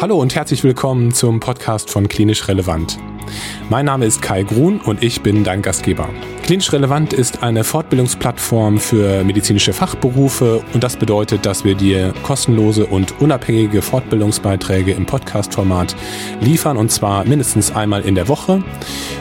[0.00, 2.96] Hallo und herzlich willkommen zum Podcast von Klinisch Relevant.
[3.68, 6.08] Mein Name ist Kai Grun und ich bin dein Gastgeber.
[6.42, 12.86] Klinisch Relevant ist eine Fortbildungsplattform für medizinische Fachberufe und das bedeutet, dass wir dir kostenlose
[12.86, 15.94] und unabhängige Fortbildungsbeiträge im Podcast-Format
[16.40, 18.64] liefern und zwar mindestens einmal in der Woche.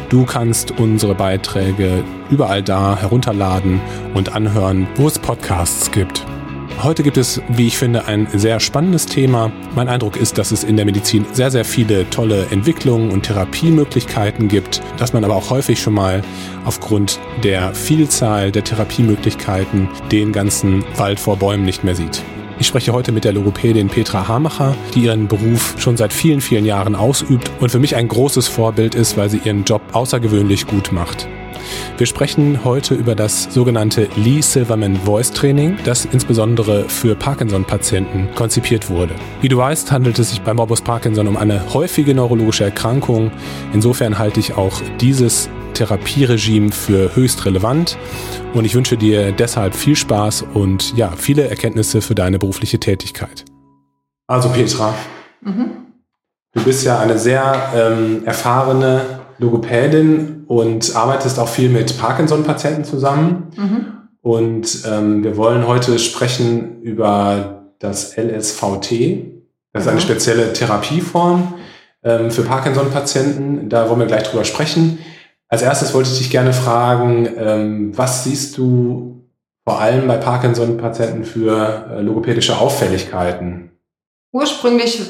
[0.08, 3.82] Du kannst unsere Beiträge überall da herunterladen
[4.14, 6.26] und anhören, wo es Podcasts gibt.
[6.82, 9.52] Heute gibt es, wie ich finde, ein sehr spannendes Thema.
[9.76, 14.48] Mein Eindruck ist, dass es in der Medizin sehr, sehr viele tolle Entwicklungen und Therapiemöglichkeiten
[14.48, 16.22] gibt, dass man aber auch häufig schon mal
[16.64, 22.24] aufgrund der Vielzahl der Therapiemöglichkeiten den ganzen Wald vor Bäumen nicht mehr sieht.
[22.60, 26.66] Ich spreche heute mit der Logopädin Petra Hamacher, die ihren Beruf schon seit vielen, vielen
[26.66, 30.94] Jahren ausübt und für mich ein großes Vorbild ist, weil sie ihren Job außergewöhnlich gut
[30.94, 31.28] macht.
[32.00, 38.90] Wir sprechen heute über das sogenannte Lee Silverman Voice Training, das insbesondere für Parkinson-Patienten konzipiert
[38.90, 39.14] wurde.
[39.42, 43.32] Wie du weißt, handelt es sich bei Morbus Parkinson um eine häufige neurologische Erkrankung.
[43.74, 47.98] Insofern halte ich auch dieses Therapieregime für höchst relevant
[48.54, 53.44] und ich wünsche dir deshalb viel Spaß und ja, viele Erkenntnisse für deine berufliche Tätigkeit.
[54.26, 54.94] Also Petra,
[55.42, 55.72] mhm.
[56.54, 63.48] du bist ja eine sehr ähm, erfahrene Logopädin und arbeitest auch viel mit Parkinson-Patienten zusammen.
[63.56, 63.86] Mhm.
[64.22, 69.26] Und ähm, wir wollen heute sprechen über das LSVT.
[69.72, 70.04] Das ist eine mhm.
[70.04, 71.56] spezielle Therapieform
[72.04, 73.70] ähm, für Parkinson-Patienten.
[73.70, 75.00] Da wollen wir gleich drüber sprechen.
[75.48, 79.26] Als erstes wollte ich dich gerne fragen, ähm, was siehst du
[79.64, 83.72] vor allem bei Parkinson-Patienten für äh, logopädische Auffälligkeiten?
[84.32, 85.02] Ursprünglich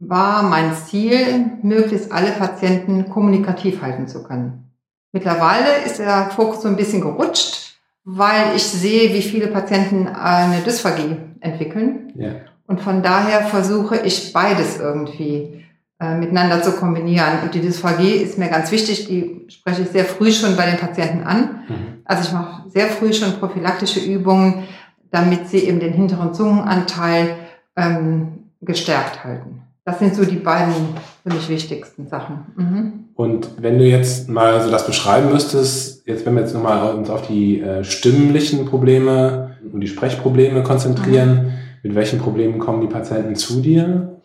[0.00, 4.70] war mein Ziel, möglichst alle Patienten kommunikativ halten zu können.
[5.12, 10.62] Mittlerweile ist der Fokus so ein bisschen gerutscht, weil ich sehe, wie viele Patienten eine
[10.62, 12.12] Dysphagie entwickeln.
[12.16, 12.30] Ja.
[12.66, 15.64] Und von daher versuche ich beides irgendwie
[16.00, 17.40] äh, miteinander zu kombinieren.
[17.42, 20.78] Und die Dysphagie ist mir ganz wichtig, die spreche ich sehr früh schon bei den
[20.78, 21.64] Patienten an.
[21.68, 21.74] Mhm.
[22.04, 24.66] Also ich mache sehr früh schon prophylaktische Übungen,
[25.10, 27.34] damit sie eben den hinteren Zungenanteil
[27.76, 29.62] ähm, gestärkt halten.
[29.84, 30.74] Das sind so die beiden
[31.22, 32.46] für mich wichtigsten Sachen.
[32.56, 33.04] Mhm.
[33.14, 37.10] Und wenn du jetzt mal so das beschreiben müsstest, jetzt wenn wir jetzt nochmal uns
[37.10, 41.52] auf die äh, stimmlichen Probleme und die Sprechprobleme konzentrieren, mhm.
[41.82, 44.20] mit welchen Problemen kommen die Patienten zu dir?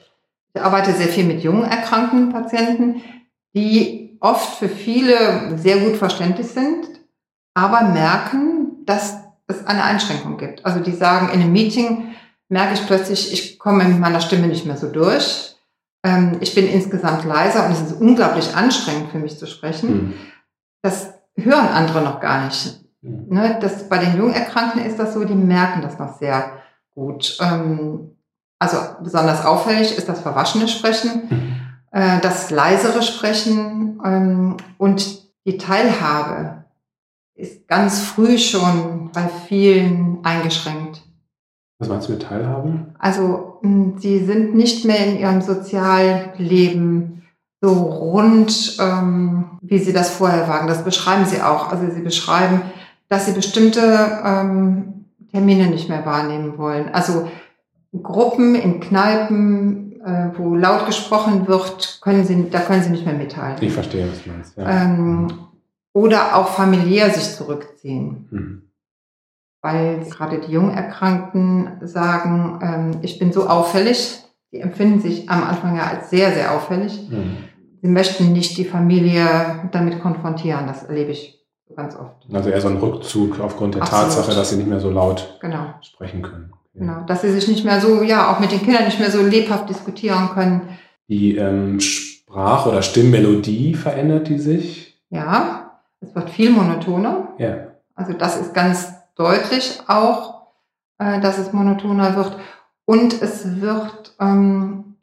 [0.53, 3.01] Ich arbeite sehr viel mit jungen erkrankten Patienten,
[3.53, 6.87] die oft für viele sehr gut verständlich sind,
[7.53, 9.17] aber merken, dass
[9.47, 10.66] es eine Einschränkung gibt.
[10.66, 12.16] Also die sagen in einem Meeting,
[12.50, 15.56] merke ich plötzlich, ich komme mit meiner Stimme nicht mehr so durch.
[16.03, 19.89] Ähm, ich bin insgesamt leiser und es ist unglaublich anstrengend für mich zu sprechen.
[19.89, 20.13] Mhm.
[20.81, 22.79] Das hören andere noch gar nicht.
[23.01, 23.25] Mhm.
[23.29, 26.51] Ne, das, bei den Jungerkrankten ist das so, die merken das noch sehr
[26.91, 27.38] gut.
[27.41, 28.16] Ähm,
[28.59, 31.55] also besonders auffällig ist das verwaschene Sprechen, mhm.
[31.91, 36.66] äh, das leisere Sprechen ähm, und die Teilhabe
[37.35, 41.04] ist ganz früh schon bei vielen eingeschränkt.
[41.80, 42.86] Was meinst du mit Teilhabe?
[43.00, 47.24] Also, hm, sie sind nicht mehr in ihrem Sozialleben
[47.62, 50.68] so rund, ähm, wie sie das vorher waren.
[50.68, 51.72] Das beschreiben sie auch.
[51.72, 52.62] Also, sie beschreiben,
[53.09, 56.90] dass sie bestimmte ähm, Termine nicht mehr wahrnehmen wollen.
[56.94, 57.30] Also,
[57.91, 63.16] Gruppen in Kneipen, äh, wo laut gesprochen wird, können sie, da können sie nicht mehr
[63.16, 63.58] mitteilen.
[63.59, 64.58] Ich verstehe, was du meinst.
[64.58, 64.84] Ja.
[64.84, 65.28] Ähm,
[65.91, 68.28] oder auch familiär sich zurückziehen.
[68.31, 68.62] Mhm
[69.66, 74.22] weil gerade die Jungerkrankten sagen, ähm, ich bin so auffällig.
[74.52, 77.09] Die empfinden sich am Anfang ja als sehr, sehr auffällig.
[77.09, 77.38] Mhm.
[77.81, 79.26] Sie möchten nicht die Familie
[79.72, 80.68] damit konfrontieren.
[80.68, 81.44] Das erlebe ich
[81.76, 82.28] ganz oft.
[82.31, 84.06] Also eher so ein Rückzug aufgrund der Absolut.
[84.06, 85.74] Tatsache, dass sie nicht mehr so laut genau.
[85.82, 86.52] sprechen können.
[86.53, 86.80] Okay.
[86.86, 89.24] Genau, dass sie sich nicht mehr so, ja, auch mit den Kindern nicht mehr so
[89.24, 90.62] lebhaft diskutieren können.
[91.08, 95.02] Die ähm, Sprach- oder Stimmmelodie verändert die sich?
[95.09, 97.30] Ja, es wird viel monotoner.
[97.40, 97.72] Ja.
[97.96, 100.48] Also das ist ganz deutlich auch,
[100.98, 102.38] äh, dass es monotoner wird.
[102.86, 104.96] Und es wird ähm,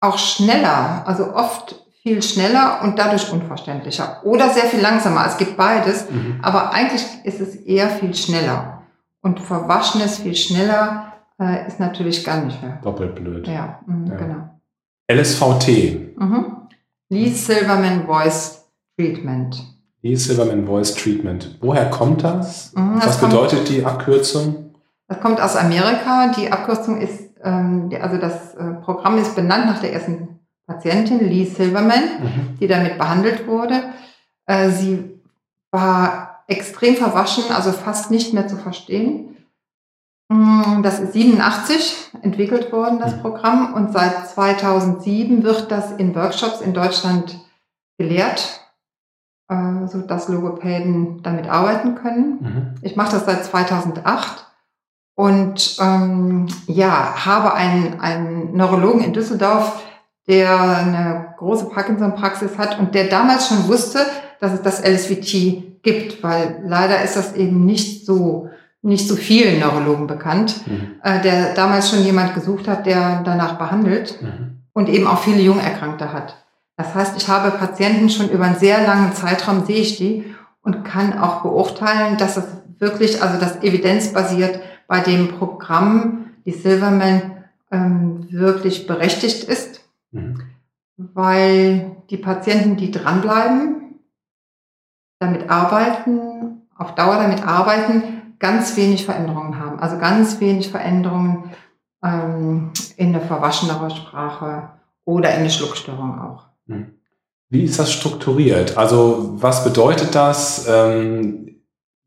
[0.00, 4.20] auch schneller, also oft viel schneller und dadurch unverständlicher.
[4.24, 5.24] Oder sehr viel langsamer.
[5.26, 6.40] Es gibt beides, mhm.
[6.42, 8.82] aber eigentlich ist es eher viel schneller.
[9.20, 12.80] Und verwaschenes viel schneller äh, ist natürlich gar nicht mehr.
[12.82, 13.46] Doppelt blöd.
[13.46, 14.16] Ja, mh, ja.
[14.16, 14.60] genau.
[15.08, 16.18] LSVT.
[16.18, 16.56] Mhm.
[17.08, 19.71] Lee Silverman Voice Treatment.
[20.02, 21.58] E-Silverman Voice Treatment.
[21.60, 22.72] Woher kommt das?
[22.74, 24.74] Mhm, das Was kommt, bedeutet die Abkürzung?
[25.08, 26.32] Das kommt aus Amerika.
[26.36, 31.44] Die Abkürzung ist, ähm, also das äh, Programm ist benannt nach der ersten Patientin, Lee
[31.44, 32.58] Silverman, mhm.
[32.60, 33.82] die damit behandelt wurde.
[34.46, 35.20] Äh, sie
[35.70, 39.36] war extrem verwaschen, also fast nicht mehr zu verstehen.
[40.28, 43.20] Mm, das ist 87 entwickelt worden, das Mhm.
[43.20, 43.74] Programm.
[43.74, 47.38] Und seit 2007 wird das in Workshops in Deutschland
[47.98, 48.61] gelehrt,
[49.48, 52.38] äh, so dass Logopäden damit arbeiten können.
[52.40, 52.74] Mhm.
[52.82, 54.46] Ich mache das seit 2008
[55.14, 59.82] und ähm, ja, habe einen, einen Neurologen in Düsseldorf,
[60.28, 63.98] der eine große Parkinson-Praxis hat und der damals schon wusste,
[64.40, 68.48] dass es das LSVT gibt, weil leider ist das eben nicht so
[68.84, 70.96] nicht so vielen Neurologen bekannt, Mhm.
[71.04, 74.62] äh, der damals schon jemand gesucht hat, der danach behandelt Mhm.
[74.72, 76.34] und eben auch viele Jungerkrankte hat.
[76.76, 80.84] Das heißt, ich habe Patienten schon über einen sehr langen Zeitraum, sehe ich die und
[80.84, 82.44] kann auch beurteilen, dass es
[82.78, 90.42] wirklich, also das evidenzbasiert bei dem Programm, die Silverman, ähm, wirklich berechtigt ist, Mhm.
[90.96, 93.98] weil die Patienten, die dranbleiben,
[95.18, 99.78] damit arbeiten, auf Dauer damit arbeiten, ganz wenig Veränderungen haben.
[99.78, 101.52] Also ganz wenig Veränderungen
[102.02, 104.70] ähm, in der verwaschenere Sprache
[105.04, 106.51] oder in der Schluckstörung auch.
[107.50, 108.78] Wie ist das strukturiert?
[108.78, 110.66] Also was bedeutet das?
[110.68, 111.48] Ähm,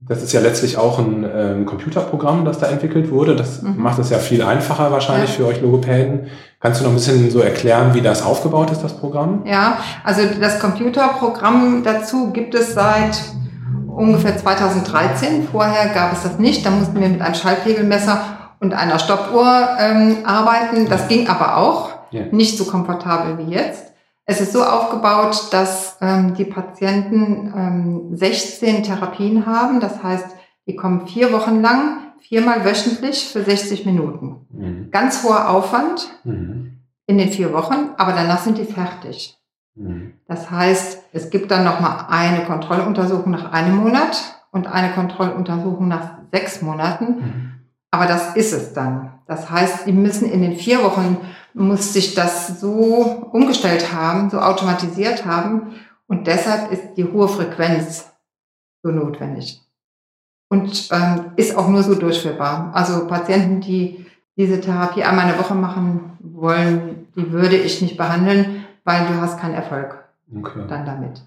[0.08, 3.36] das ist ja letztlich auch ein ähm, Computerprogramm, das da entwickelt wurde.
[3.36, 3.82] Das Mhm.
[3.82, 5.36] macht es ja viel einfacher wahrscheinlich Ja.
[5.38, 6.28] für euch Logopäden.
[6.60, 9.44] Kannst du noch ein bisschen so erklären, wie das aufgebaut ist, das Programm?
[9.46, 13.20] Ja, also das Computerprogramm dazu gibt es seit
[13.88, 15.48] ungefähr 2013.
[15.52, 16.66] Vorher gab es das nicht.
[16.66, 18.20] Da mussten wir mit einem Schallpegelmesser
[18.60, 20.88] und einer Stoppuhr ähm, arbeiten.
[20.90, 21.90] Das ging aber auch.
[22.12, 22.24] Ja.
[22.32, 23.94] Nicht so komfortabel wie jetzt.
[24.26, 29.80] Es ist so aufgebaut, dass ähm, die Patienten ähm, 16 Therapien haben.
[29.80, 30.26] Das heißt,
[30.68, 34.48] die kommen vier Wochen lang, viermal wöchentlich für 60 Minuten.
[34.50, 34.90] Mhm.
[34.92, 36.80] Ganz hoher Aufwand Mhm.
[37.06, 39.38] in den vier Wochen, aber danach sind die fertig.
[39.76, 40.14] Mhm.
[40.28, 44.18] Das heißt, es gibt dann nochmal eine Kontrolluntersuchung nach einem Monat
[44.52, 47.06] und eine Kontrolluntersuchung nach sechs Monaten.
[47.06, 47.52] Mhm.
[47.92, 49.12] Aber das ist es dann.
[49.28, 51.18] Das heißt, die müssen in den vier Wochen,
[51.56, 55.74] muss sich das so umgestellt haben, so automatisiert haben.
[56.08, 58.12] Und deshalb ist die hohe Frequenz
[58.84, 59.62] so notwendig.
[60.50, 62.72] Und ähm, ist auch nur so durchführbar.
[62.74, 64.06] Also Patienten, die
[64.38, 69.16] diese Therapie einmal in der Woche machen wollen, die würde ich nicht behandeln, weil du
[69.22, 70.04] hast keinen Erfolg
[70.36, 70.66] Okay.
[70.68, 71.22] dann damit.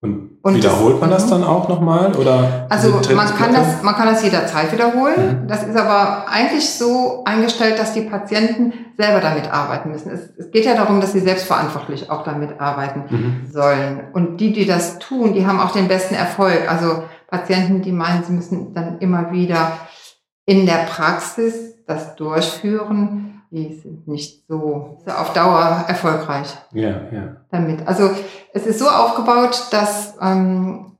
[0.00, 1.30] Und, Und wiederholt das- man das mhm.
[1.30, 2.14] dann auch nochmal?
[2.14, 5.42] Oder Also man kann, das, man kann das jederzeit wiederholen.
[5.42, 5.48] Mhm.
[5.48, 10.12] Das ist aber eigentlich so eingestellt, dass die Patienten selber damit arbeiten müssen.
[10.12, 13.50] Es, es geht ja darum, dass sie selbstverantwortlich auch damit arbeiten Mhm.
[13.50, 14.00] sollen.
[14.12, 16.70] Und die, die das tun, die haben auch den besten Erfolg.
[16.70, 19.72] Also Patienten, die meinen, sie müssen dann immer wieder
[20.46, 27.36] in der Praxis das durchführen, die sind nicht so, so auf Dauer erfolgreich Ja, ja.
[27.50, 27.86] damit.
[27.86, 28.10] Also
[28.52, 30.92] es ist so aufgebaut, dass ähm,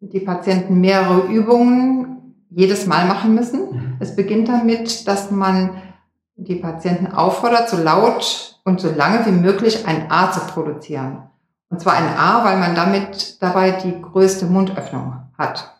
[0.00, 3.70] die Patienten mehrere Übungen jedes Mal machen müssen.
[3.70, 3.96] Mhm.
[4.00, 5.82] Es beginnt damit, dass man
[6.36, 11.22] die Patienten auffordert, so laut und so lange wie möglich ein A zu produzieren.
[11.70, 15.72] Und zwar ein A, weil man damit dabei die größte Mundöffnung hat.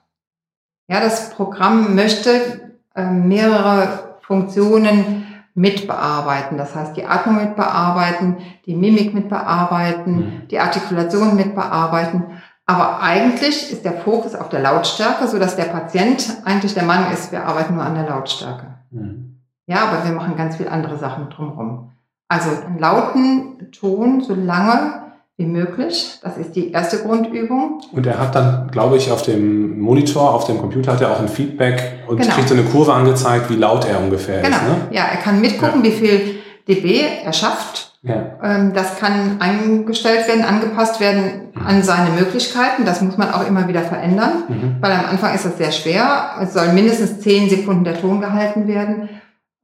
[0.89, 5.27] Ja, das Programm möchte äh, mehrere Funktionen
[5.57, 6.59] mitbearbeiten.
[6.59, 8.37] Das heißt, die Atmung mitbearbeiten,
[8.67, 10.49] die Mimik mitbearbeiten, Mhm.
[10.49, 12.25] die Artikulation mitbearbeiten.
[12.67, 17.11] Aber eigentlich ist der Fokus auf der Lautstärke, so dass der Patient eigentlich der Meinung
[17.11, 18.75] ist, wir arbeiten nur an der Lautstärke.
[18.91, 19.41] Mhm.
[19.67, 21.93] Ja, aber wir machen ganz viel andere Sachen drumherum.
[22.29, 25.06] Also einen lauten Ton so lange
[25.39, 26.19] wie möglich.
[26.23, 27.81] Das ist die erste Grundübung.
[27.93, 31.21] Und er hat dann, glaube ich, auf dem Monitor, auf dem Computer hat er auch
[31.21, 32.33] ein Feedback und Genau.
[32.35, 34.57] kriegt so eine Kurve angezeigt, wie laut er ungefähr Genau.
[34.57, 34.63] ist.
[34.63, 34.77] Ne?
[34.93, 37.93] Ja, er kann mitgucken, wie viel dB er schafft.
[38.03, 38.39] Ja.
[38.43, 42.85] Ähm, Das kann eingestellt werden, angepasst werden an seine Möglichkeiten.
[42.87, 44.45] Das muss man auch immer wieder verändern.
[44.49, 44.77] Mhm.
[44.81, 46.31] Weil am Anfang ist das sehr schwer.
[46.41, 49.09] Es soll mindestens 10 Sekunden der Ton gehalten werden.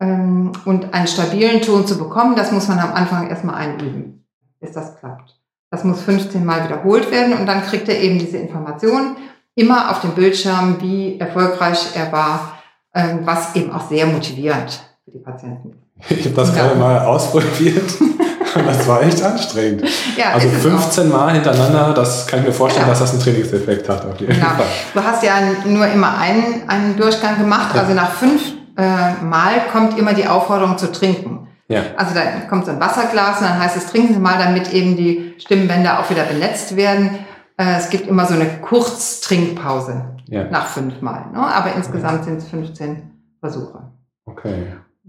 [0.00, 4.24] Ähm, Und einen stabilen Ton zu bekommen, das muss man am Anfang erstmal einüben,
[4.60, 5.36] bis das klappt.
[5.72, 9.16] Das muss 15 Mal wiederholt werden und dann kriegt er eben diese Informationen
[9.54, 12.58] immer auf dem Bildschirm, wie erfolgreich er war,
[12.94, 16.10] ähm, was eben auch sehr motivierend für die Patienten ist.
[16.10, 16.62] Ich habe das Ja.
[16.66, 19.84] gerade mal ausprobiert und das war echt anstrengend.
[20.16, 20.78] Ja, Also ist es auch.
[20.78, 22.90] 15 Mal hintereinander, das kann ich mir vorstellen, Ja.
[22.90, 24.46] dass das einen Trainingseffekt hat auf jeden Genau.
[24.48, 24.66] Fall.
[24.92, 25.32] Du hast ja
[25.64, 27.80] nur immer einen, einen Durchgang gemacht, Ja.
[27.80, 28.42] also nach fünf
[28.76, 31.48] äh, Mal kommt immer die Aufforderung zu trinken.
[31.72, 31.82] Ja.
[31.96, 34.96] Also da kommt so ein Wasserglas und dann heißt es, trinken Sie mal, damit eben
[34.96, 37.18] die Stimmbänder auch wieder benetzt werden.
[37.56, 40.44] Äh, es gibt immer so eine Kurztrinkpause Ja.
[40.44, 41.26] nach fünf Mal.
[41.32, 41.38] Ne?
[41.40, 43.10] Aber insgesamt sind es 15
[43.40, 43.90] Versuche.
[44.26, 44.66] Okay.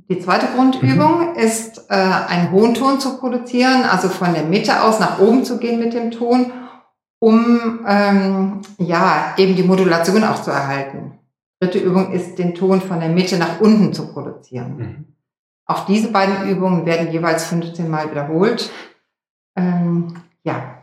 [0.10, 5.00] Die zweite Grundübung ist, äh, einen hohen Ton zu produzieren, also von der Mitte aus
[5.00, 6.51] nach oben zu gehen mit dem Ton,
[7.20, 11.20] um ähm, ja eben die Modulation auch zu erhalten.
[11.62, 14.75] Dritte Übung ist, den Ton von der Mitte nach unten zu produzieren.
[14.77, 15.05] Mhm.
[15.65, 18.70] Auch diese beiden Übungen werden jeweils 15 Mal wiederholt.
[19.55, 20.79] Ähm, ja.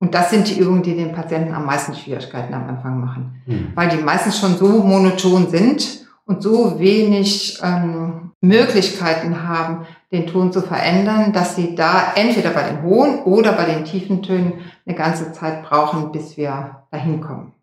[0.00, 3.72] Und das sind die Übungen, die den Patienten am meisten Schwierigkeiten am Anfang machen, mhm.
[3.74, 10.52] weil die meistens schon so monoton sind und so wenig ähm, Möglichkeiten haben, den Ton
[10.52, 14.94] zu verändern, dass sie da entweder bei den hohen oder bei den tiefen Tönen eine
[14.94, 17.53] ganze Zeit brauchen, bis wir dahin kommen.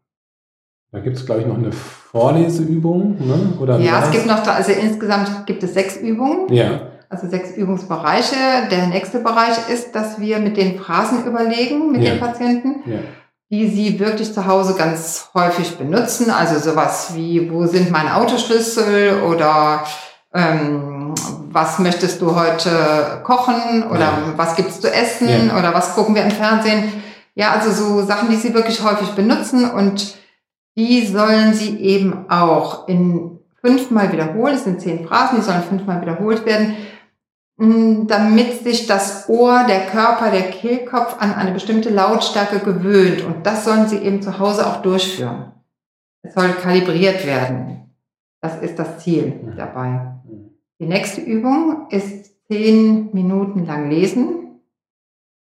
[0.92, 3.54] Da gibt es, glaube ich, noch eine Vorleseübung, ne?
[3.60, 6.52] Oder ja, es gibt noch, also insgesamt gibt es sechs Übungen.
[6.54, 6.82] Ja.
[7.10, 8.36] Also sechs Übungsbereiche.
[8.70, 12.12] Der nächste Bereich ist, dass wir mit den Phrasen überlegen, mit ja.
[12.12, 12.90] den Patienten.
[12.90, 13.00] Ja
[13.52, 16.32] die sie wirklich zu Hause ganz häufig benutzen.
[16.32, 19.84] Also sowas wie, wo sind meine Autoschlüssel oder
[20.34, 21.14] ähm,
[21.52, 24.18] was möchtest du heute kochen oder ja.
[24.38, 26.94] was gibt's zu essen oder was gucken wir im Fernsehen.
[27.36, 30.16] Ja, also so Sachen, die sie wirklich häufig benutzen und
[30.78, 34.56] die sollen sie eben auch in fünfmal wiederholen.
[34.56, 36.76] Es sind zehn Phrasen, die sollen fünfmal wiederholt werden,
[38.08, 43.24] damit sich das Ohr, der Körper, der Kehlkopf an eine bestimmte Lautstärke gewöhnt.
[43.24, 45.52] Und das sollen sie eben zu Hause auch durchführen.
[46.24, 47.94] Es soll kalibriert werden.
[48.42, 50.16] Das ist das Ziel dabei.
[50.80, 54.60] Die nächste Übung ist zehn Minuten lang lesen.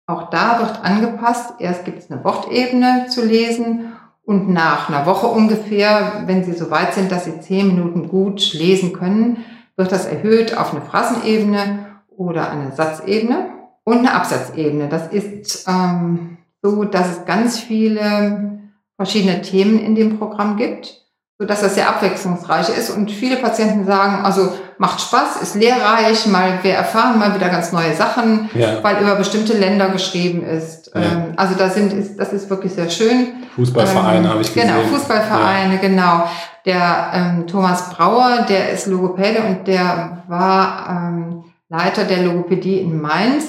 [0.07, 1.54] Auch da wird angepasst.
[1.59, 3.93] Erst gibt es eine Wortebene zu lesen
[4.25, 8.54] und nach einer Woche ungefähr, wenn Sie so weit sind, dass Sie zehn Minuten gut
[8.54, 9.45] lesen können,
[9.76, 13.50] wird das erhöht auf eine Phrasenebene oder eine Satzebene
[13.85, 14.88] und eine Absatzebene.
[14.88, 18.61] Das ist ähm, so, dass es ganz viele
[18.97, 21.03] verschiedene Themen in dem Programm gibt
[21.38, 26.26] so dass das sehr abwechslungsreich ist und viele Patienten sagen, also macht Spaß, ist lehrreich,
[26.26, 28.83] mal wir erfahren mal wieder ganz neue Sachen, ja.
[28.83, 30.93] weil über bestimmte Länder geschrieben ist.
[30.95, 31.03] Ja.
[31.03, 33.45] Ähm, also da sind ist das ist wirklich sehr schön.
[33.57, 34.69] Fußballvereine ähm, habe ich gesehen.
[34.69, 35.81] Genau, Fußballvereine, ja.
[35.81, 36.29] genau.
[36.64, 43.00] Der ähm, Thomas Brauer, der ist Logopäde und der war ähm, Leiter der Logopädie in
[43.00, 43.45] Mainz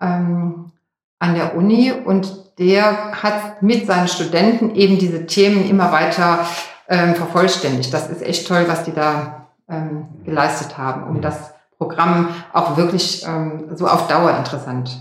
[0.00, 0.72] ähm,
[1.18, 6.40] an der Uni und der hat mit seinen Studenten eben diese Themen immer weiter
[6.88, 7.92] ähm, vervollständigt.
[7.92, 13.24] Das ist echt toll, was die da ähm, geleistet haben, um das Programm auch wirklich
[13.26, 14.98] ähm, so auf Dauer interessant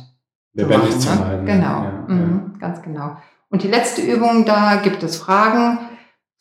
[0.53, 1.17] Lebendig zu machen.
[1.17, 1.53] Zu machen ne?
[1.53, 2.59] Genau, ja, mhm, ja.
[2.59, 3.17] ganz genau.
[3.49, 5.79] Und die letzte Übung, da gibt es Fragen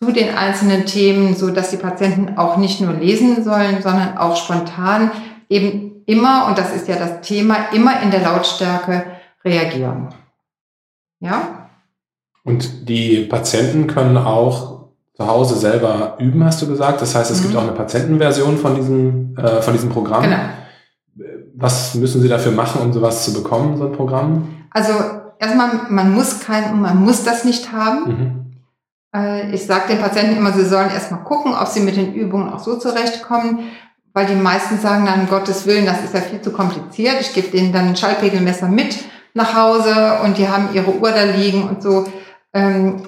[0.02, 4.36] zu den einzelnen Themen, so dass die Patienten auch nicht nur lesen sollen, sondern auch
[4.36, 5.10] spontan
[5.48, 9.04] eben immer, und das ist ja das Thema, immer in der Lautstärke
[9.44, 10.08] reagieren.
[11.20, 11.68] Ja?
[12.44, 14.75] Und die Patienten können auch
[15.16, 17.00] zu Hause selber üben, hast du gesagt.
[17.00, 17.42] Das heißt, es mhm.
[17.44, 20.22] gibt auch eine Patientenversion von diesem, äh, von diesem Programm.
[20.22, 20.36] Genau.
[21.54, 24.48] Was müssen Sie dafür machen, um sowas zu bekommen, so ein Programm?
[24.70, 24.92] Also
[25.38, 28.08] erstmal, man muss kein, man muss das nicht haben.
[28.08, 28.46] Mhm.
[29.14, 32.52] Äh, ich sage den Patienten immer, sie sollen erstmal gucken, ob sie mit den Übungen
[32.52, 33.60] auch so zurechtkommen,
[34.12, 37.16] weil die meisten sagen dann, um Gottes Willen, das ist ja viel zu kompliziert.
[37.20, 38.98] Ich gebe denen dann ein Schallpegelmesser mit
[39.32, 42.06] nach Hause und die haben ihre Uhr da liegen und so.
[42.52, 43.02] Ähm,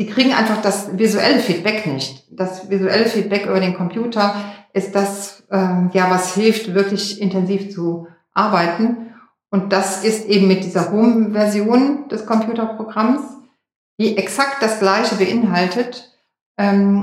[0.00, 2.24] die kriegen einfach das visuelle Feedback nicht.
[2.30, 4.34] Das visuelle Feedback über den Computer
[4.72, 9.12] ist das, ähm, ja, was hilft, wirklich intensiv zu arbeiten.
[9.50, 13.20] Und das ist eben mit dieser Home-Version des Computerprogramms,
[14.00, 16.16] die exakt das Gleiche beinhaltet
[16.56, 17.02] ähm,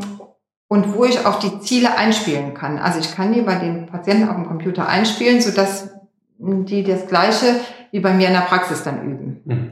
[0.68, 2.80] und wo ich auch die Ziele einspielen kann.
[2.80, 5.92] Also ich kann die bei den Patienten auf dem Computer einspielen, sodass
[6.40, 7.60] die das Gleiche
[7.92, 9.42] wie bei mir in der Praxis dann üben.
[9.46, 9.72] Mhm.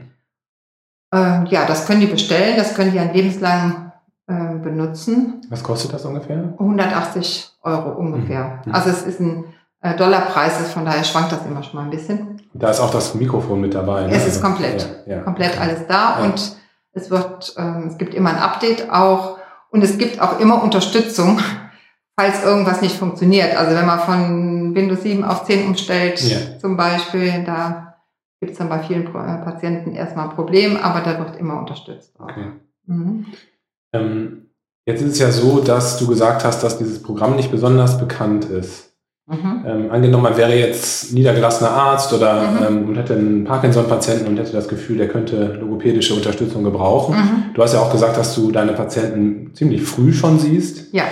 [1.12, 3.92] Äh, ja, das können die bestellen, das können die ein lebenslang
[4.26, 5.40] äh, benutzen.
[5.50, 6.54] Was kostet das ungefähr?
[6.58, 8.60] 180 Euro ungefähr.
[8.64, 8.74] Mhm.
[8.74, 9.44] Also es ist ein
[9.82, 12.42] äh, Dollarpreis, von daher schwankt das immer schon mal ein bisschen.
[12.52, 14.06] Da ist auch das Mikrofon mit dabei.
[14.06, 14.12] Ne?
[14.12, 15.22] Es ist also, komplett, ja, ja.
[15.22, 16.24] komplett alles da ja.
[16.24, 16.56] und
[16.92, 19.38] es wird, ähm, es gibt immer ein Update auch
[19.70, 21.38] und es gibt auch immer Unterstützung,
[22.18, 23.56] falls irgendwas nicht funktioniert.
[23.56, 26.18] Also wenn man von Windows 7 auf 10 umstellt,
[26.60, 27.95] zum Beispiel, da
[28.40, 32.14] gibt es dann bei vielen äh, Patienten erstmal ein Problem, aber da wird immer unterstützt.
[32.18, 32.52] Okay.
[32.86, 33.26] Mhm.
[33.92, 34.50] Ähm,
[34.86, 38.44] jetzt ist es ja so, dass du gesagt hast, dass dieses Programm nicht besonders bekannt
[38.46, 38.92] ist.
[39.28, 39.64] Mhm.
[39.66, 42.58] Ähm, angenommen, man wäre jetzt niedergelassener Arzt oder mhm.
[42.66, 47.16] ähm, und hätte einen Parkinson-Patienten und hätte das Gefühl, der könnte logopädische Unterstützung gebrauchen.
[47.16, 47.54] Mhm.
[47.54, 50.94] Du hast ja auch gesagt, dass du deine Patienten ziemlich früh schon siehst.
[50.94, 51.04] Ja.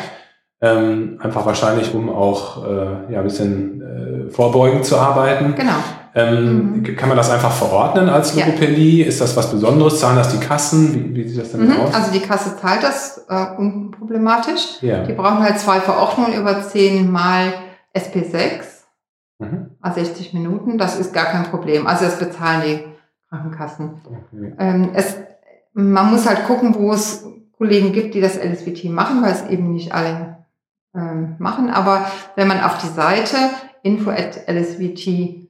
[0.60, 5.56] Ähm, einfach wahrscheinlich, um auch äh, ja, ein bisschen äh, vorbeugend zu arbeiten.
[5.56, 5.72] Genau.
[6.16, 6.96] Ähm, mhm.
[6.96, 9.02] Kann man das einfach verordnen als Logopädie?
[9.02, 9.08] Ja.
[9.08, 9.98] Ist das was Besonderes?
[9.98, 10.94] Zahlen das die Kassen?
[10.94, 11.80] Wie, wie sieht das denn mhm.
[11.80, 11.94] aus?
[11.94, 14.80] Also die Kasse zahlt das äh, unproblematisch.
[14.80, 15.02] Ja.
[15.02, 17.52] Die brauchen halt zwei Verordnungen über 10 mal
[17.96, 18.62] SP6,
[19.40, 19.70] mhm.
[19.80, 20.78] also 60 Minuten.
[20.78, 21.88] Das ist gar kein Problem.
[21.88, 22.84] Also das bezahlen die
[23.28, 24.00] Krankenkassen.
[24.04, 24.54] Okay.
[24.60, 25.16] Ähm, es,
[25.72, 27.26] man muss halt gucken, wo es
[27.58, 30.44] Kollegen gibt, die das LSVT machen, weil es eben nicht alle
[30.94, 31.70] ähm, machen.
[31.70, 32.06] Aber
[32.36, 33.36] wenn man auf die Seite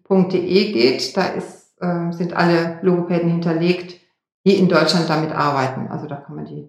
[0.08, 4.00] info.lsvt.de geht, da ist, äh, sind alle Logopäden hinterlegt,
[4.46, 5.88] die in Deutschland damit arbeiten.
[5.88, 6.68] Also da kann man die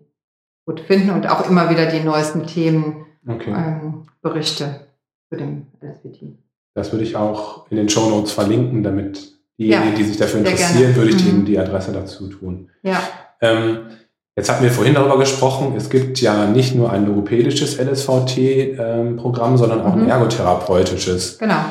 [0.66, 3.52] gut finden und auch immer wieder die neuesten Themen, okay.
[3.52, 4.88] ähm, Berichte
[5.30, 6.38] zu dem LSVT.
[6.74, 10.40] Das würde ich auch in den Show Notes verlinken, damit diejenigen, ja, die sich dafür
[10.40, 11.30] interessieren, würde ich mhm.
[11.30, 12.70] Ihnen die Adresse dazu tun.
[12.82, 13.00] Ja.
[13.42, 13.88] Ähm,
[14.36, 19.58] jetzt hatten wir vorhin darüber gesprochen, es gibt ja nicht nur ein logopädisches LSVT-Programm, ähm,
[19.58, 20.04] sondern auch mhm.
[20.04, 21.38] ein ergotherapeutisches.
[21.38, 21.64] Genau.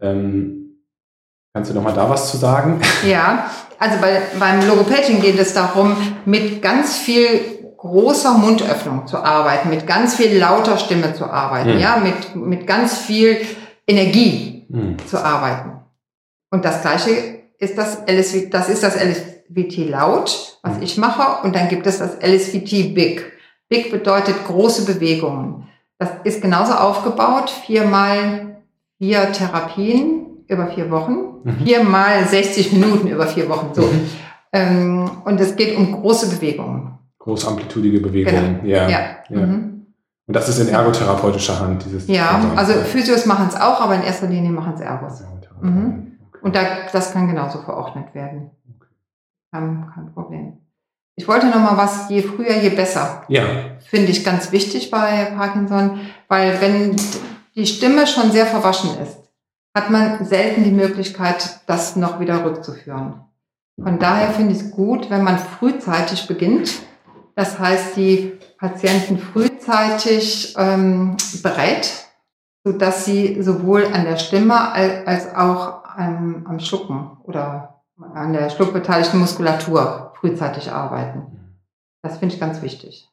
[0.00, 0.59] Ähm,
[1.52, 2.80] kannst du noch mal da was zu sagen?
[3.06, 9.70] Ja, also bei, beim Logopädchen geht es darum, mit ganz viel großer Mundöffnung zu arbeiten,
[9.70, 11.80] mit ganz viel lauter Stimme zu arbeiten, mhm.
[11.80, 13.38] ja, mit, mit ganz viel
[13.86, 14.96] Energie mhm.
[15.06, 15.80] zu arbeiten.
[16.50, 20.82] Und das gleiche ist das LSV, das ist das LSVT laut, was mhm.
[20.82, 23.32] ich mache, und dann gibt es das LSVT big.
[23.68, 25.68] Big bedeutet große Bewegungen.
[25.98, 28.62] Das ist genauso aufgebaut, viermal
[28.98, 30.19] vier Therapien
[30.50, 31.64] über vier Wochen, mhm.
[31.64, 33.82] viermal 60 Minuten über vier Wochen, so.
[33.82, 34.06] Mhm.
[34.52, 36.98] Ähm, und es geht um große Bewegungen.
[37.18, 38.74] Großamplitudige Bewegungen, genau.
[38.74, 38.88] ja.
[38.88, 39.00] ja.
[39.28, 39.46] ja.
[39.46, 39.86] Mhm.
[40.26, 42.06] Und das ist in ergotherapeutischer Hand, dieses.
[42.08, 45.22] Ja, also Physios machen es auch, aber in erster Linie machen es Ergos.
[45.60, 46.18] Mhm.
[46.42, 48.50] Und da, das kann genauso verordnet werden.
[49.52, 50.58] Kein, kein Problem.
[51.16, 53.24] Ich wollte noch mal was, je früher, je besser.
[53.28, 53.42] Ja.
[53.80, 56.96] Finde ich ganz wichtig bei Parkinson, weil wenn
[57.54, 59.19] die Stimme schon sehr verwaschen ist,
[59.74, 63.24] hat man selten die Möglichkeit, das noch wieder rückzuführen.
[63.80, 66.82] Von daher finde ich es gut, wenn man frühzeitig beginnt.
[67.34, 71.90] Das heißt, die Patienten frühzeitig ähm, berät,
[72.64, 77.82] sodass sie sowohl an der Stimme als auch am, am Schlucken oder
[78.14, 81.56] an der schluckbeteiligten Muskulatur frühzeitig arbeiten.
[82.02, 83.08] Das finde ich ganz wichtig.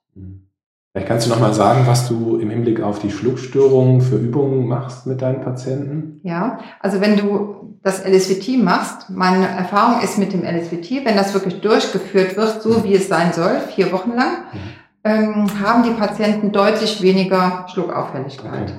[0.97, 4.67] Vielleicht kannst du noch mal sagen, was du im Hinblick auf die Schluckstörungen für Übungen
[4.67, 6.19] machst mit deinen Patienten?
[6.23, 11.36] Ja, also wenn du das LSVT machst, meine Erfahrung ist mit dem LSVT, wenn das
[11.36, 14.60] wirklich durchgeführt wird, so wie es sein soll, vier Wochen lang, mhm.
[15.03, 18.63] ähm, haben die Patienten deutlich weniger Schluckauffälligkeit.
[18.63, 18.73] Okay.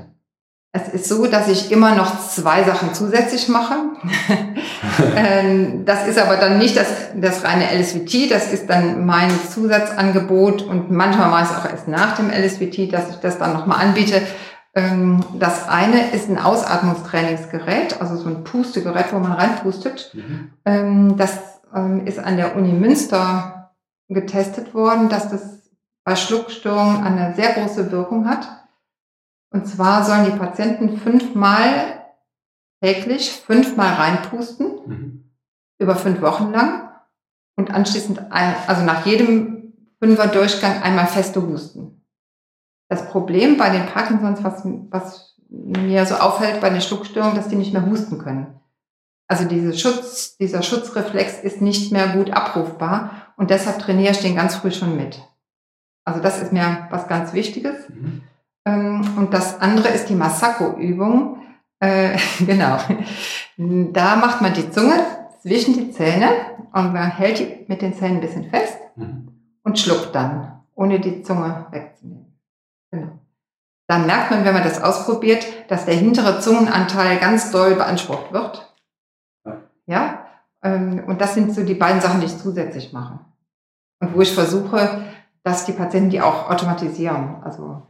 [0.72, 3.74] Es ist so, dass ich immer noch zwei Sachen zusätzlich mache.
[5.16, 10.62] Ähm, das ist aber dann nicht das, das reine LSVT, das ist dann mein Zusatzangebot
[10.62, 13.84] und manchmal mache ich es auch erst nach dem LSVT, dass ich das dann nochmal
[13.84, 14.22] anbiete.
[14.74, 20.12] Ähm, das eine ist ein Ausatmungstrainingsgerät, also so ein Pustegerät, wo man reinpustet.
[20.14, 20.52] Mhm.
[20.64, 21.38] Ähm, das
[22.04, 23.72] ist an der Uni Münster
[24.08, 25.70] getestet worden, dass das
[26.04, 28.48] bei Schluckstörungen eine sehr große Wirkung hat.
[29.50, 32.04] Und zwar sollen die Patienten fünfmal
[32.82, 35.30] täglich, fünfmal reinpusten, mhm.
[35.78, 36.90] über fünf Wochen lang
[37.56, 42.04] und anschließend, ein, also nach jedem Fünfer Durchgang einmal feste husten.
[42.88, 47.56] Das Problem bei den Parkinsons, was, was mir so auffällt bei den Schluckstörungen, dass die
[47.56, 48.60] nicht mehr husten können.
[49.26, 54.36] Also diese Schutz, dieser Schutzreflex ist nicht mehr gut abrufbar und deshalb trainiere ich den
[54.36, 55.20] ganz früh schon mit.
[56.04, 57.88] Also das ist mir was ganz Wichtiges.
[57.88, 58.22] Mhm.
[58.68, 61.42] Ähm, und das andere ist die Masako-Übung.
[61.80, 62.78] Äh, genau.
[63.56, 64.94] Da macht man die Zunge
[65.40, 66.28] zwischen die Zähne
[66.72, 69.28] und man hält die mit den Zähnen ein bisschen fest mhm.
[69.62, 72.38] und schluckt dann, ohne die Zunge wegzunehmen.
[72.90, 73.18] Genau.
[73.86, 78.74] Dann merkt man, wenn man das ausprobiert, dass der hintere Zungenanteil ganz doll beansprucht wird.
[79.86, 80.26] Ja.
[80.62, 83.20] Ähm, und das sind so die beiden Sachen, die ich zusätzlich mache.
[84.00, 85.04] Und wo ich versuche,
[85.42, 87.42] dass die Patienten die auch automatisieren.
[87.42, 87.82] Also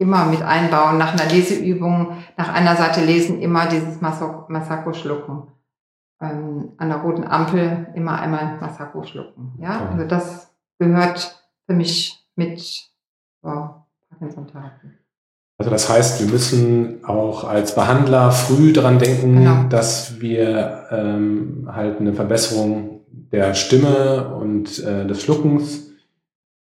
[0.00, 5.42] immer mit einbauen, nach einer Leseübung, nach einer Seite lesen, immer dieses Masako schlucken.
[6.22, 9.54] Ähm, an der roten Ampel immer einmal Masako schlucken.
[9.58, 14.88] Ja, also das gehört für mich mit zur Parkinson-Therapie.
[15.58, 19.64] Also das heißt, wir müssen auch als Behandler früh daran denken, genau.
[19.68, 25.89] dass wir ähm, halt eine Verbesserung der Stimme und äh, des Schluckens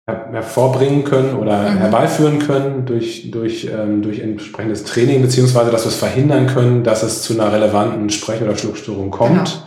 [0.07, 1.77] hervorbringen können oder mhm.
[1.79, 7.03] herbeiführen können durch, durch, ähm, durch entsprechendes Training, beziehungsweise dass wir es verhindern können, dass
[7.03, 9.43] es zu einer relevanten Sprech- oder Schluckstörung kommt.
[9.43, 9.63] Genau.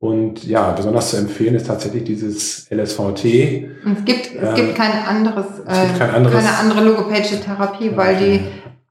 [0.00, 3.24] Und ja, besonders zu empfehlen ist tatsächlich dieses LSVT.
[3.24, 7.90] es gibt, es ähm, gibt kein anderes, äh, gibt kein anderes, keine andere logopädische Therapie,
[7.94, 8.40] weil die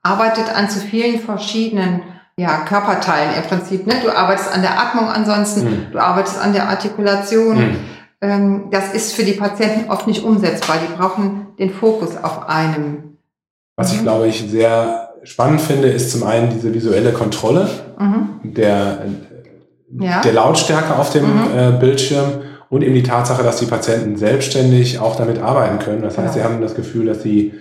[0.02, 2.02] arbeitet an zu vielen verschiedenen
[2.36, 3.86] ja, Körperteilen im Prinzip.
[3.86, 3.94] Ne?
[4.04, 5.86] Du arbeitest an der Atmung ansonsten, mhm.
[5.92, 7.58] du arbeitest an der Artikulation.
[7.58, 7.76] Mhm
[8.72, 10.78] das ist für die Patienten oft nicht umsetzbar.
[10.82, 13.18] Die brauchen den Fokus auf einem.
[13.76, 18.40] Was ich, glaube ich, sehr spannend finde, ist zum einen diese visuelle Kontrolle mhm.
[18.44, 19.06] der,
[20.00, 20.22] ja.
[20.22, 21.58] der Lautstärke auf dem mhm.
[21.58, 26.02] äh, Bildschirm und eben die Tatsache, dass die Patienten selbstständig auch damit arbeiten können.
[26.02, 26.48] Das heißt, genau.
[26.48, 27.54] sie haben das Gefühl, dass sie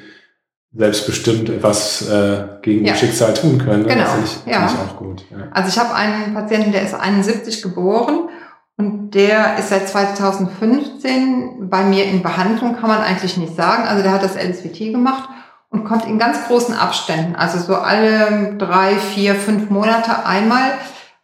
[0.74, 2.94] selbstbestimmt etwas äh, gegen ja.
[2.94, 3.84] Schicksal tun können.
[3.84, 3.96] Genau.
[3.96, 4.66] Das finde ich, ja.
[4.66, 5.24] find ich auch gut.
[5.30, 5.48] Ja.
[5.50, 8.28] Also ich habe einen Patienten, der ist 71 geboren
[8.76, 13.84] und der ist seit 2015 bei mir in Behandlung, kann man eigentlich nicht sagen.
[13.84, 15.28] Also der hat das LSVT gemacht
[15.68, 20.72] und kommt in ganz großen Abständen, also so alle drei, vier, fünf Monate einmal.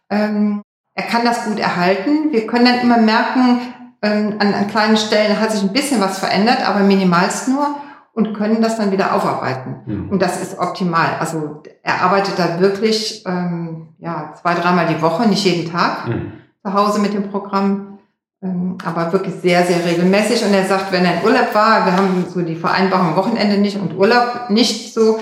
[0.09, 0.61] Ähm,
[0.95, 2.31] er kann das gut erhalten.
[2.31, 3.61] Wir können dann immer merken,
[4.01, 7.75] ähm, an, an kleinen Stellen hat sich ein bisschen was verändert, aber minimalst nur
[8.13, 9.81] und können das dann wieder aufarbeiten.
[9.85, 10.09] Mhm.
[10.09, 11.17] Und das ist optimal.
[11.19, 16.38] Also er arbeitet da wirklich ähm, ja, zwei, dreimal die Woche, nicht jeden Tag mhm.
[16.65, 17.99] Zu Hause mit dem Programm,
[18.41, 20.43] ähm, aber wirklich sehr, sehr regelmäßig.
[20.45, 23.77] Und er sagt, wenn er in Urlaub war, wir haben so die Vereinbarung Wochenende nicht
[23.79, 25.19] und Urlaub nicht so,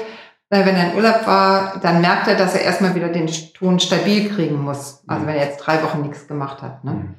[0.49, 4.29] wenn er in Urlaub war, dann merkt er, dass er erstmal wieder den Ton stabil
[4.29, 5.03] kriegen muss.
[5.07, 5.27] Also mhm.
[5.27, 6.83] wenn er jetzt drei Wochen nichts gemacht hat.
[6.83, 6.91] Ne?
[6.91, 7.15] Mhm.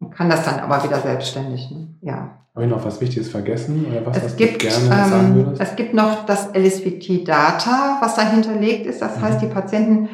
[0.00, 1.70] Man kann das dann aber wieder selbstständig.
[1.70, 1.88] Ne?
[2.00, 2.30] Ja.
[2.54, 5.34] Habe ich noch was Wichtiges vergessen oder was, es was gibt, du gerne ähm, sagen
[5.36, 5.62] würdest?
[5.62, 9.00] Es gibt noch das LSVT-Data, was dahinter liegt ist.
[9.00, 9.22] Das mhm.
[9.22, 10.08] heißt, die Patienten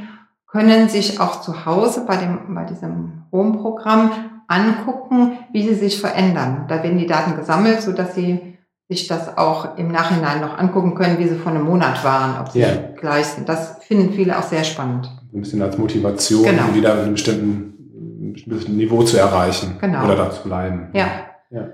[0.54, 4.12] können sich auch zu Hause bei, dem, bei diesem Home-Programm
[4.46, 6.66] angucken, wie sie sich verändern.
[6.68, 8.56] Da werden die Daten gesammelt, so dass sie
[8.88, 12.52] sich das auch im Nachhinein noch angucken können, wie sie vor einem Monat waren, ob
[12.52, 12.92] sie yeah.
[13.00, 13.48] gleich sind.
[13.48, 15.10] Das finden viele auch sehr spannend.
[15.32, 16.72] Ein bisschen als Motivation, genau.
[16.72, 20.04] wieder in einem bestimmten Niveau zu erreichen genau.
[20.04, 20.90] oder da zu bleiben.
[20.92, 21.06] Ja.
[21.50, 21.68] ja.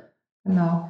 [0.45, 0.89] Genau.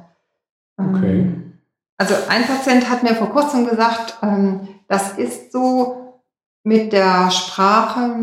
[0.77, 1.19] Okay.
[1.19, 1.53] Ähm,
[1.97, 6.00] also ein Patient hat mir vor kurzem gesagt, ähm, das ist so
[6.63, 8.15] mit der Sprache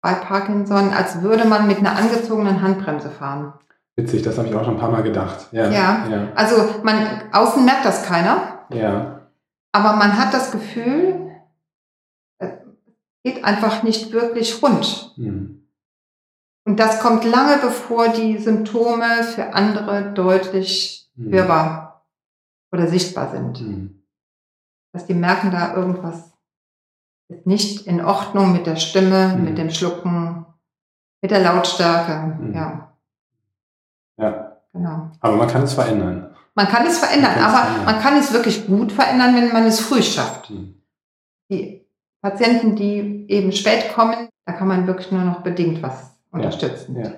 [0.00, 3.52] bei Parkinson, als würde man mit einer angezogenen Handbremse fahren.
[3.96, 5.48] Witzig, das habe ich auch schon ein paar Mal gedacht.
[5.50, 6.06] Ja, ja.
[6.08, 6.28] ja.
[6.36, 6.54] also
[6.84, 8.66] man außen merkt das keiner.
[8.72, 9.28] Ja.
[9.72, 11.32] Aber man hat das Gefühl,
[12.38, 12.50] es
[13.24, 15.12] geht einfach nicht wirklich rund.
[15.16, 15.58] Hm.
[16.68, 21.32] Und das kommt lange bevor die Symptome für andere deutlich mhm.
[21.32, 22.06] hörbar
[22.70, 23.60] oder sichtbar sind.
[23.62, 24.02] Mhm.
[24.92, 26.30] Dass die merken, da irgendwas
[27.28, 29.44] ist nicht in Ordnung mit der Stimme, mhm.
[29.44, 30.46] mit dem Schlucken,
[31.22, 32.36] mit der Lautstärke.
[32.40, 32.54] Mhm.
[32.54, 32.92] Ja.
[34.18, 34.56] Ja.
[34.72, 35.10] Genau.
[35.20, 36.34] Aber man kann es verändern.
[36.54, 37.84] Man kann es verändern, man aber verändern.
[37.84, 40.50] man kann es wirklich gut verändern, wenn man es früh schafft.
[40.50, 40.74] Mhm.
[41.50, 41.86] Die
[42.20, 46.96] Patienten, die eben spät kommen, da kann man wirklich nur noch bedingt was unterstützen.
[47.00, 47.12] Ja.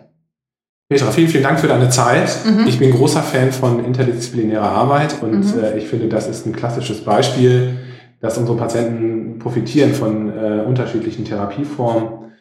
[0.88, 2.30] Petra, vielen, vielen Dank für deine Zeit.
[2.44, 2.66] Mhm.
[2.66, 5.62] Ich bin großer Fan von interdisziplinärer Arbeit und mhm.
[5.62, 7.78] äh, ich finde, das ist ein klassisches Beispiel,
[8.20, 12.32] dass unsere Patienten profitieren von äh, unterschiedlichen Therapieformen.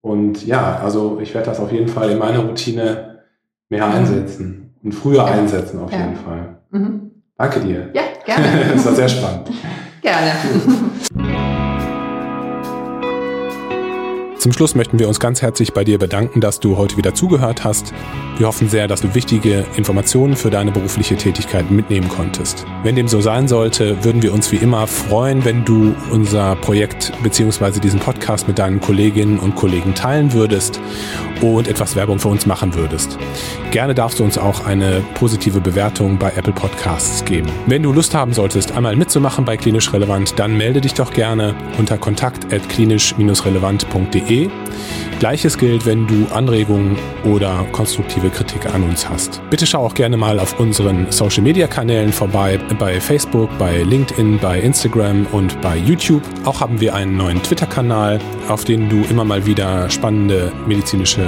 [0.00, 3.20] Und ja, also ich werde das auf jeden Fall in meiner Routine
[3.68, 3.94] mehr mhm.
[3.94, 5.24] einsetzen und früher ja.
[5.26, 5.98] einsetzen auf ja.
[5.98, 6.58] jeden Fall.
[6.70, 7.10] Mhm.
[7.36, 7.90] Danke dir.
[7.92, 8.46] Ja, gerne.
[8.74, 9.50] das war sehr spannend.
[10.02, 10.32] Gerne.
[14.38, 17.64] Zum Schluss möchten wir uns ganz herzlich bei dir bedanken, dass du heute wieder zugehört
[17.64, 17.92] hast.
[18.36, 22.64] Wir hoffen sehr, dass du wichtige Informationen für deine berufliche Tätigkeit mitnehmen konntest.
[22.84, 27.12] Wenn dem so sein sollte, würden wir uns wie immer freuen, wenn du unser Projekt
[27.24, 27.80] bzw.
[27.80, 30.80] diesen Podcast mit deinen Kolleginnen und Kollegen teilen würdest
[31.42, 33.18] und etwas Werbung für uns machen würdest.
[33.72, 37.50] Gerne darfst du uns auch eine positive Bewertung bei Apple Podcasts geben.
[37.66, 41.56] Wenn du Lust haben solltest, einmal mitzumachen bei Klinisch Relevant, dann melde dich doch gerne
[41.76, 44.27] unter kontakt.klinisch-relevant.de
[45.18, 49.40] Gleiches gilt, wenn du Anregungen oder konstruktive Kritik an uns hast.
[49.50, 54.38] Bitte schau auch gerne mal auf unseren Social Media Kanälen vorbei, bei Facebook, bei LinkedIn,
[54.38, 56.22] bei Instagram und bei YouTube.
[56.44, 61.26] Auch haben wir einen neuen Twitter-Kanal, auf dem du immer mal wieder spannende medizinische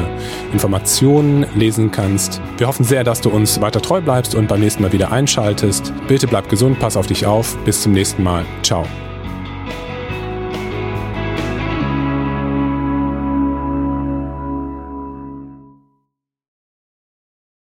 [0.52, 2.40] Informationen lesen kannst.
[2.58, 5.92] Wir hoffen sehr, dass du uns weiter treu bleibst und beim nächsten Mal wieder einschaltest.
[6.06, 7.56] Bitte bleib gesund, pass auf dich auf.
[7.64, 8.44] Bis zum nächsten Mal.
[8.62, 8.86] Ciao.